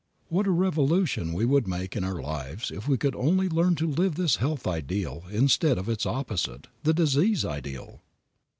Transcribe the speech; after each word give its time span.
What 0.29 0.47
a 0.47 0.51
revolution 0.51 1.31
we 1.31 1.45
would 1.45 1.67
make 1.67 1.95
in 1.95 2.03
our 2.03 2.19
lives 2.23 2.71
if 2.71 2.87
we 2.87 2.97
could 2.97 3.15
only 3.15 3.47
learn 3.47 3.75
to 3.75 3.87
live 3.87 4.15
this 4.15 4.37
health 4.37 4.65
ideal 4.65 5.25
instead 5.29 5.77
of 5.77 5.87
its 5.87 6.07
opposite, 6.07 6.65
the 6.81 6.91
disease 6.95 7.45
ideal! 7.45 8.01